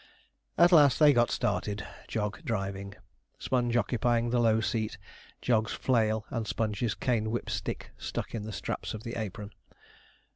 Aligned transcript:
At 0.57 0.71
last 0.71 0.97
they 0.97 1.13
got 1.13 1.29
started, 1.29 1.85
Jog 2.07 2.43
driving. 2.43 2.95
Sponge 3.37 3.77
occupying 3.77 4.31
the 4.31 4.39
low 4.39 4.59
seat, 4.59 4.97
Jog's 5.43 5.73
flail 5.73 6.25
and 6.31 6.47
Sponge's 6.47 6.95
cane 6.95 7.29
whip 7.29 7.51
stick 7.51 7.91
stuck 7.99 8.33
in 8.33 8.41
the 8.41 8.51
straps 8.51 8.95
of 8.95 9.03
the 9.03 9.13
apron. 9.15 9.51